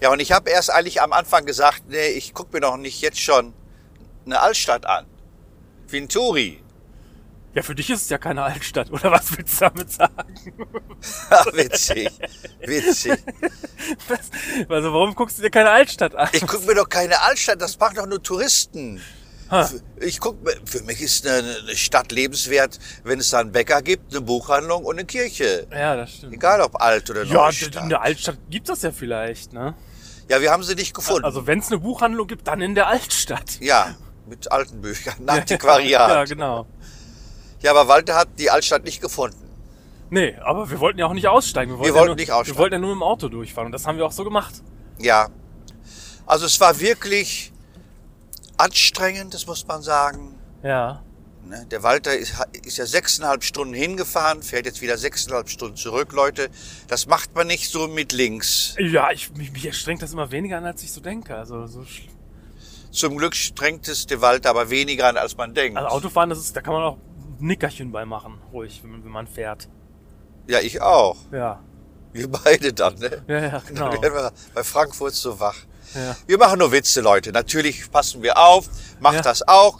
Ja, 0.00 0.12
und 0.12 0.20
ich 0.20 0.30
habe 0.30 0.50
erst 0.50 0.70
eigentlich 0.70 1.02
am 1.02 1.12
Anfang 1.12 1.44
gesagt, 1.44 1.84
nee, 1.88 2.08
ich 2.08 2.32
guck 2.32 2.52
mir 2.52 2.60
doch 2.60 2.76
nicht 2.76 3.00
jetzt 3.00 3.18
schon 3.18 3.52
eine 4.24 4.40
Altstadt 4.40 4.86
an. 4.86 5.06
Venturi. 5.88 6.62
Ja, 7.54 7.62
für 7.62 7.74
dich 7.74 7.88
ist 7.90 8.02
es 8.02 8.08
ja 8.10 8.18
keine 8.18 8.42
Altstadt, 8.42 8.90
oder 8.92 9.10
was 9.10 9.36
willst 9.36 9.60
du 9.60 9.64
damit 9.64 9.90
sagen? 9.90 10.24
Ah, 11.30 11.44
witzig, 11.54 12.10
witzig. 12.60 13.12
Was? 14.08 14.18
Also 14.68 14.92
warum 14.92 15.14
guckst 15.14 15.38
du 15.38 15.42
dir 15.42 15.50
keine 15.50 15.70
Altstadt 15.70 16.14
an? 16.14 16.28
Ich 16.32 16.46
guck 16.46 16.66
mir 16.66 16.74
doch 16.74 16.88
keine 16.88 17.20
Altstadt, 17.22 17.60
das 17.60 17.78
machen 17.78 17.96
doch 17.96 18.06
nur 18.06 18.22
Touristen. 18.22 19.00
Ha. 19.50 19.68
Ich 20.00 20.20
guck, 20.20 20.44
mir- 20.44 20.56
für 20.66 20.82
mich 20.82 21.00
ist 21.00 21.26
eine, 21.26 21.56
Stadt 21.74 22.12
lebenswert, 22.12 22.78
wenn 23.04 23.18
es 23.18 23.30
da 23.30 23.38
einen 23.38 23.50
Bäcker 23.50 23.80
gibt, 23.80 24.12
eine 24.12 24.20
Buchhandlung 24.20 24.84
und 24.84 24.96
eine 24.98 25.06
Kirche. 25.06 25.66
Ja, 25.72 25.96
das 25.96 26.16
stimmt. 26.16 26.34
Egal 26.34 26.60
ob 26.60 26.80
alt 26.82 27.08
oder 27.08 27.22
Ja, 27.24 27.32
Neustadt. 27.34 27.82
in 27.82 27.88
der 27.88 28.02
Altstadt 28.02 28.36
gibt 28.50 28.68
das 28.68 28.82
ja 28.82 28.92
vielleicht, 28.92 29.54
ne? 29.54 29.74
Ja, 30.28 30.42
wir 30.42 30.50
haben 30.50 30.62
sie 30.62 30.74
nicht 30.74 30.92
gefunden. 30.92 31.24
Also 31.24 31.46
wenn 31.46 31.60
es 31.60 31.68
eine 31.68 31.78
Buchhandlung 31.78 32.26
gibt, 32.26 32.46
dann 32.46 32.60
in 32.60 32.74
der 32.74 32.88
Altstadt. 32.88 33.58
ja, 33.60 33.96
mit 34.26 34.52
alten 34.52 34.82
Büchern, 34.82 35.14
Antiquariat. 35.26 36.10
ja, 36.10 36.24
genau. 36.24 36.66
Ja, 37.60 37.70
aber 37.72 37.88
Walter 37.88 38.14
hat 38.14 38.28
die 38.38 38.50
Altstadt 38.50 38.84
nicht 38.84 39.00
gefunden. 39.00 39.48
Nee, 40.10 40.36
aber 40.42 40.70
wir 40.70 40.80
wollten 40.80 40.98
ja 40.98 41.06
auch 41.06 41.12
nicht 41.12 41.28
aussteigen. 41.28 41.72
Wir 41.72 41.78
wollten, 41.78 41.94
wollten 41.94 42.04
ja 42.04 42.06
nur, 42.06 42.16
nicht 42.16 42.32
aussteigen. 42.32 42.56
Wir 42.56 42.62
wollten 42.62 42.72
ja 42.74 42.78
nur 42.78 42.90
mit 42.90 42.96
dem 42.96 43.02
Auto 43.02 43.28
durchfahren 43.28 43.66
und 43.66 43.72
das 43.72 43.86
haben 43.86 43.98
wir 43.98 44.06
auch 44.06 44.12
so 44.12 44.24
gemacht. 44.24 44.54
Ja. 44.98 45.28
Also 46.26 46.46
es 46.46 46.60
war 46.60 46.78
wirklich 46.80 47.52
anstrengend, 48.56 49.34
das 49.34 49.46
muss 49.46 49.66
man 49.66 49.82
sagen. 49.82 50.34
Ja. 50.62 51.02
Ne, 51.44 51.66
Der 51.70 51.82
Walter 51.82 52.16
ist, 52.16 52.34
ist 52.64 52.78
ja 52.78 52.86
sechseinhalb 52.86 53.44
Stunden 53.44 53.74
hingefahren, 53.74 54.42
fährt 54.42 54.66
jetzt 54.66 54.82
wieder 54.82 54.98
sechseinhalb 54.98 55.48
Stunden 55.48 55.76
zurück, 55.76 56.12
Leute. 56.12 56.48
Das 56.88 57.06
macht 57.06 57.34
man 57.34 57.46
nicht 57.46 57.70
so 57.70 57.86
mit 57.88 58.12
links. 58.12 58.74
Ja, 58.78 59.10
ich, 59.10 59.32
mich, 59.34 59.52
mich 59.52 59.66
erstrengt 59.66 60.02
das 60.02 60.12
immer 60.12 60.30
weniger 60.30 60.58
an, 60.58 60.66
als 60.66 60.82
ich 60.82 60.92
so 60.92 61.00
denke. 61.00 61.34
Also, 61.36 61.66
so, 61.66 61.84
Zum 62.90 63.16
Glück 63.16 63.34
strengt 63.34 63.88
es 63.88 64.06
der 64.06 64.20
Walter 64.20 64.50
aber 64.50 64.68
weniger 64.70 65.06
an, 65.08 65.16
als 65.16 65.36
man 65.36 65.54
denkt. 65.54 65.78
also 65.78 65.88
Autofahren, 65.88 66.30
das 66.30 66.38
ist, 66.38 66.56
da 66.56 66.60
kann 66.60 66.72
man 66.74 66.82
auch 66.82 66.98
Nickerchen 67.40 67.92
bei 67.92 68.04
machen, 68.04 68.38
ruhig, 68.52 68.80
wenn, 68.82 68.90
man- 68.92 69.04
wenn 69.04 69.10
man 69.12 69.26
fährt. 69.26 69.68
Ja, 70.46 70.60
ich 70.60 70.80
auch. 70.80 71.16
Ja. 71.32 71.60
Wir 72.12 72.28
beide 72.30 72.72
dann, 72.72 72.94
ne? 72.94 73.22
Ja, 73.28 73.38
ja, 73.38 73.62
genau. 73.66 73.90
Dann 73.90 74.02
werden 74.02 74.14
wir 74.14 74.32
bei 74.54 74.64
Frankfurt 74.64 75.14
so 75.14 75.38
wach. 75.38 75.56
Ja. 75.94 76.16
Wir 76.26 76.38
machen 76.38 76.58
nur 76.58 76.72
Witze, 76.72 77.00
Leute. 77.00 77.32
Natürlich 77.32 77.90
passen 77.90 78.22
wir 78.22 78.38
auf, 78.38 78.68
macht 79.00 79.16
Ja. 79.16 79.22
das 79.22 79.46
auch. 79.46 79.78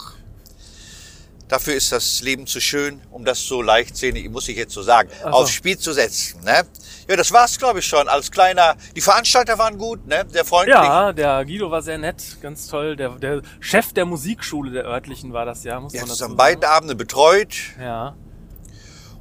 Dafür 1.49 1.73
ist 1.73 1.91
das 1.91 2.21
Leben 2.21 2.45
zu 2.45 2.61
schön, 2.61 3.01
um 3.09 3.25
das 3.25 3.39
so 3.43 3.63
leichtsinnig, 3.63 4.29
muss 4.29 4.47
ich 4.47 4.55
jetzt 4.55 4.71
so 4.73 4.83
sagen, 4.83 5.09
Ach 5.23 5.31
so. 5.31 5.37
aufs 5.39 5.51
Spiel 5.51 5.77
zu 5.79 5.93
setzen. 5.93 6.43
Ne? 6.43 6.61
Ja, 7.09 7.15
das 7.15 7.31
war's, 7.31 7.57
glaube 7.57 7.79
ich, 7.79 7.85
schon. 7.87 8.07
Als 8.07 8.29
kleiner, 8.29 8.75
die 8.95 9.01
Veranstalter 9.01 9.57
waren 9.57 9.79
gut, 9.79 10.05
ne? 10.05 10.25
Sehr 10.29 10.45
freundlich. 10.45 10.75
Ja, 10.75 11.11
der 11.11 11.43
Guido 11.45 11.71
war 11.71 11.81
sehr 11.81 11.97
nett, 11.97 12.37
ganz 12.41 12.67
toll. 12.67 12.95
Der, 12.95 13.09
der 13.17 13.41
Chef 13.59 13.93
der 13.93 14.05
Musikschule 14.05 14.69
der 14.71 14.85
örtlichen 14.85 15.33
war 15.33 15.43
das 15.45 15.63
ja, 15.63 15.79
muss 15.79 15.91
Wir 15.91 16.01
man 16.01 16.05
haben 16.05 16.11
uns 16.11 16.19
dazu 16.19 16.31
an 16.31 16.37
beiden. 16.37 16.63
Abende 16.65 16.93
betreut. 16.93 17.55
Ja. 17.81 18.15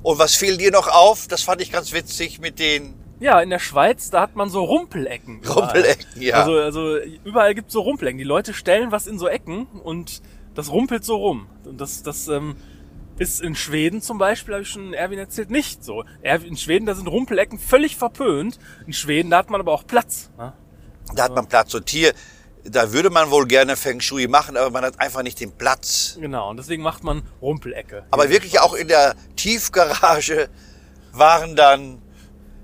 Und 0.03 0.19
was 0.19 0.35
fiel 0.35 0.59
dir 0.59 0.71
noch 0.71 0.87
auf? 0.87 1.29
Das 1.29 1.43
fand 1.43 1.63
ich 1.63 1.73
ganz 1.73 1.93
witzig 1.93 2.41
mit 2.41 2.59
den 2.59 2.95
Ja, 3.21 3.41
in 3.41 3.49
der 3.49 3.59
Schweiz, 3.59 4.11
da 4.11 4.21
hat 4.21 4.37
man 4.37 4.51
so 4.51 4.63
Rumpelecken. 4.65 5.41
überall. 5.41 5.63
Rumpelecken, 5.65 6.21
ja. 6.21 6.43
Also, 6.43 6.53
also 6.59 6.97
überall 7.25 7.55
gibt's 7.55 7.73
so 7.73 7.81
Rumpelecken. 7.81 8.19
Die 8.19 8.25
Leute 8.25 8.53
stellen 8.53 8.93
was 8.93 9.07
in 9.07 9.19
so 9.19 9.29
Ecken 9.29 9.65
und 9.83 10.21
das 10.59 10.73
rumpelt 10.73 11.05
so 11.05 11.15
rum. 11.15 11.47
Und 11.65 11.81
das, 11.81 12.03
das 12.03 12.27
ähm, 12.27 12.57
ist 13.17 13.41
in 13.41 13.55
Schweden 13.55 14.03
zum 14.03 14.19
Beispiel, 14.19 14.55
habe 14.55 14.63
ich 14.63 14.69
schon 14.69 14.93
Erwin 14.93 15.21
erzählt, 15.21 15.51
nicht 15.51 15.85
so. 15.85 16.03
In 16.23 16.57
Schweden, 16.57 16.85
da 16.85 16.97
sind 16.97 17.07
Rumpelecken 17.07 17.61
völlig 17.61 17.97
verpönt. 17.97 18.59
In 18.85 18.93
Schweden, 18.93 19.31
da 19.31 19.39
hat 19.39 19.51
man 19.51 19.61
aber 19.61 19.71
auch 19.73 19.87
Platz. 19.87 20.31
Ne? 20.37 20.53
Da 21.15 21.23
hat 21.23 21.33
man 21.33 21.47
Platz. 21.47 21.75
Und 21.75 21.89
hier, 21.89 22.13
da 22.65 22.93
würde 22.93 23.09
man 23.09 23.31
wohl 23.31 23.47
gerne 23.47 23.77
Feng 23.77 24.01
Shui 24.01 24.27
machen, 24.27 24.57
aber 24.57 24.71
man 24.71 24.83
hat 24.83 25.01
einfach 25.01 25.23
nicht 25.23 25.39
den 25.39 25.53
Platz. 25.53 26.19
Genau, 26.21 26.51
und 26.51 26.57
deswegen 26.57 26.83
macht 26.83 27.05
man 27.05 27.23
Rumpelecke. 27.41 28.07
Aber 28.11 28.29
wirklich 28.29 28.59
auch 28.59 28.75
in 28.75 28.89
der 28.89 29.15
Tiefgarage 29.37 30.49
waren 31.13 31.55
dann 31.55 32.03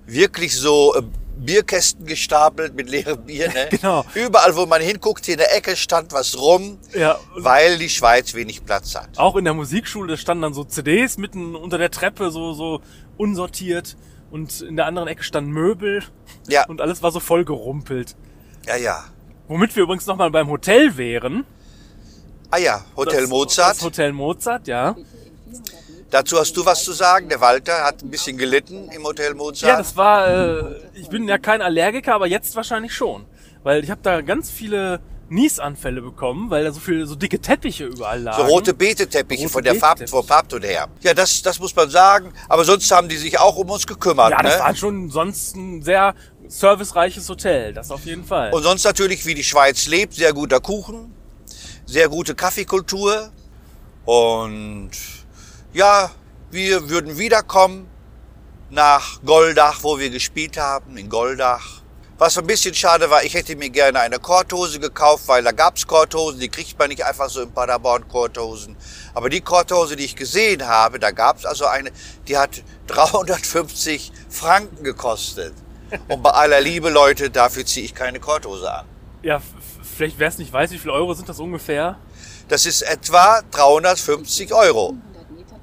wirklich 0.05 0.57
so 0.57 0.97
äh, 0.97 1.03
Bierkästen 1.45 2.07
gestapelt 2.07 2.75
mit 2.75 2.89
leerem 2.89 3.25
Bier. 3.25 3.49
Ne? 3.49 3.69
Genau. 3.71 4.05
Überall, 4.15 4.55
wo 4.57 4.67
man 4.67 4.81
hinguckt, 4.83 5.29
in 5.29 5.39
der 5.39 5.55
Ecke 5.57 5.77
stand 5.77 6.13
was 6.13 6.39
rum, 6.39 6.79
Ja, 6.95 7.19
weil 7.37 7.79
die 7.79 7.89
Schweiz 7.89 8.35
wenig 8.35 8.65
Platz 8.65 8.95
hat. 8.95 9.19
Auch 9.19 9.37
in 9.37 9.45
der 9.45 9.55
Musikschule 9.55 10.17
standen 10.17 10.43
dann 10.43 10.55
so 10.55 10.65
CDs 10.65 11.17
mitten 11.19 11.55
unter 11.55 11.79
der 11.79 11.91
Treppe, 11.91 12.31
so, 12.31 12.53
so 12.55 12.81
unsortiert. 13.17 13.97
Und 14.31 14.63
in 14.63 14.77
der 14.77 14.87
anderen 14.87 15.07
Ecke 15.09 15.23
standen 15.23 15.51
Möbel. 15.53 16.03
Ja. 16.49 16.67
Und 16.67 16.81
alles 16.81 17.03
war 17.03 17.13
so 17.13 17.21
voll 17.21 17.45
gerumpelt. 17.45 18.17
Ja, 18.67 18.77
ja. 18.77 19.05
Womit 19.47 19.77
wir 19.77 19.85
übrigens 19.85 20.07
nochmal 20.07 20.31
beim 20.31 20.49
Hotel 20.49 20.97
wären. 20.97 21.45
Ah 22.51 22.59
ja, 22.59 22.85
Hotel 22.97 23.23
Das- 23.23 23.31
Mozart. 23.31 23.77
Das 23.77 23.83
Hotel 23.83 24.13
Mozart, 24.13 24.67
ja. 24.67 24.97
Dazu 26.11 26.39
hast 26.39 26.57
du 26.57 26.65
was 26.65 26.85
zu 26.85 26.93
sagen. 26.93 27.29
Der 27.29 27.41
Walter 27.41 27.85
hat 27.85 28.03
ein 28.03 28.11
bisschen 28.11 28.37
gelitten 28.37 28.89
im 28.91 29.05
Hotel 29.05 29.35
Mozart. 29.35 29.73
Ja, 29.73 29.79
das 29.79 29.97
war, 29.97 30.29
äh, 30.29 30.81
ich 30.95 31.09
bin 31.09 31.27
ja 31.29 31.39
kein 31.39 31.63
Allergiker, 31.63 32.15
aber 32.15 32.27
jetzt 32.27 32.55
wahrscheinlich 32.57 32.95
schon. 32.95 33.25
Weil 33.63 33.83
ich 33.83 33.91
habe 33.91 34.01
da 34.03 34.21
ganz 34.21 34.51
viele 34.51 35.01
Niesanfälle 35.29 36.03
bekommen, 36.03 36.51
weil 36.51 36.65
da 36.65 36.73
so 36.73 36.81
viele, 36.81 37.07
so 37.07 37.15
dicke 37.15 37.41
Teppiche 37.41 37.85
überall 37.87 38.23
lagen. 38.23 38.37
So 38.37 38.53
rote 38.53 38.75
Beeteteppiche 38.75 39.49
von 39.49 39.65
der 39.65 39.75
Farb, 39.75 40.09
vom 40.09 40.25
Farbton 40.25 40.63
her. 40.63 40.89
Ja, 41.03 41.15
das, 41.15 41.43
das 41.43 41.59
muss 41.59 41.75
man 41.75 41.91
sagen. 41.91 42.33
Aber 42.49 42.65
sonst 42.65 42.91
haben 42.91 43.09
die 43.09 43.17
sich 43.17 43.39
auch 43.39 43.57
um 43.57 43.71
uns 43.71 43.87
gekümmert. 43.87 44.31
Ja, 44.31 44.43
das 44.43 44.59
ne? 44.59 44.61
war 44.61 44.75
schon 44.75 45.11
sonst 45.11 45.57
ein 45.57 45.83
sehr 45.83 46.15
servicereiches 46.47 47.29
Hotel, 47.29 47.73
das 47.73 47.91
auf 47.91 48.05
jeden 48.05 48.25
Fall. 48.25 48.53
Und 48.53 48.63
sonst 48.63 48.85
natürlich, 48.85 49.25
wie 49.25 49.35
die 49.35 49.45
Schweiz 49.45 49.87
lebt, 49.87 50.15
sehr 50.15 50.33
guter 50.33 50.61
Kuchen, 50.61 51.15
sehr 51.87 52.09
gute 52.09 52.35
Kaffeekultur. 52.35 53.31
Und 54.05 54.91
ja, 55.75 56.11
wir 56.51 56.89
würden 56.89 57.19
wiederkommen 57.19 57.89
nach 58.71 59.21
Goldach, 59.25 59.81
wo 59.83 59.99
wir 59.99 60.09
gespielt 60.11 60.57
haben, 60.57 60.97
in 60.97 61.09
Goldach. 61.09 61.83
Was 62.17 62.39
ein 62.39 62.47
bisschen 62.47 62.75
schade 62.75 63.11
war, 63.11 63.25
ich 63.25 63.35
hätte 63.35 63.57
mir 63.57 63.71
gerne 63.71 63.99
eine 63.99 64.21
Korthose 64.21 64.79
gekauft, 64.79 65.25
weil 65.27 65.43
da 65.43 65.51
gab's 65.51 65.85
Korthosen, 65.85 66.39
die 66.39 66.49
kriegt 66.49 66.79
man 66.79 66.89
nicht 66.89 67.05
einfach 67.05 67.29
so 67.29 67.43
in 67.43 67.51
Paderborn 67.53 68.07
Korthosen. 68.09 68.77
Aber 69.15 69.29
die 69.29 69.41
Korthose, 69.41 69.97
die 69.97 70.05
ich 70.05 70.15
gesehen 70.15 70.67
habe, 70.67 71.01
da 71.01 71.11
gab's 71.11 71.45
also 71.45 71.67
eine, 71.67 71.91
die 72.29 72.39
hat 72.39 72.63
350 72.87 74.13
Franken 74.31 74.85
gekostet. 74.85 75.55
Und 76.09 76.23
bei 76.23 76.31
aller 76.31 76.61
Liebe, 76.61 76.89
Leute, 76.89 77.31
dafür 77.31 77.67
ziehe 77.67 77.85
ich 77.85 77.95
keine 77.95 78.21
Korthose 78.21 78.73
an. 78.73 78.87
ja, 79.23 79.41
vielleicht 79.97 80.19
wer 80.19 80.29
es 80.29 80.39
nicht 80.39 80.53
weiß, 80.53 80.71
wie 80.71 80.79
viele 80.79 80.95
Euro 80.95 81.15
sind 81.15 81.29
das 81.29 81.41
ungefähr? 81.41 81.99
Das 82.49 82.65
ist 82.65 82.83
etwa 82.83 83.43
350 83.51 84.53
Euro. 84.55 84.95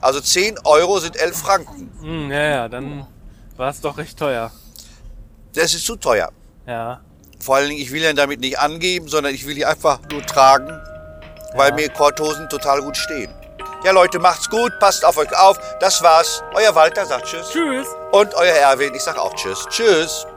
100 0.01 0.03
Meter 0.03 0.05
Also 0.05 0.21
10 0.21 0.55
Euro 0.65 0.99
sind 0.99 1.15
11 1.15 1.37
Franken. 1.37 1.91
Hm, 2.01 2.31
ja, 2.31 2.41
ja, 2.41 2.69
dann 2.69 3.05
war 3.57 3.69
es 3.69 3.81
doch 3.81 3.97
recht 3.97 4.17
teuer. 4.17 4.51
Das 5.53 5.73
ist 5.73 5.85
zu 5.85 5.95
teuer. 5.95 6.31
Ja. 6.65 7.01
Vor 7.39 7.55
allen 7.55 7.69
Dingen, 7.69 7.81
ich 7.81 7.91
will 7.91 8.01
ja 8.01 8.13
damit 8.13 8.39
nicht 8.39 8.59
angeben, 8.59 9.07
sondern 9.07 9.33
ich 9.33 9.45
will 9.47 9.55
die 9.55 9.65
einfach 9.65 9.99
nur 10.11 10.21
tragen, 10.25 10.69
weil 11.55 11.69
Ja. 11.69 11.75
mir 11.75 11.89
Korthosen 11.89 12.47
total 12.49 12.81
gut 12.81 12.95
stehen. 12.97 13.33
Ja, 13.83 13.91
Leute, 13.91 14.19
macht's 14.19 14.47
gut, 14.47 14.71
passt 14.79 15.03
auf 15.03 15.17
euch 15.17 15.35
auf. 15.35 15.57
Das 15.79 16.03
war's. 16.03 16.43
Euer 16.53 16.75
Walter 16.75 17.03
sagt 17.03 17.25
Tschüss. 17.25 17.49
Tschüss! 17.49 17.87
Und 18.11 18.31
euer 18.35 18.53
Erwin, 18.53 18.93
ich 18.93 19.01
sag 19.01 19.17
auch 19.17 19.33
Tschüss. 19.33 19.65
Tschüss. 19.69 20.27